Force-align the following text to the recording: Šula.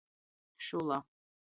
Šula. 0.69 0.99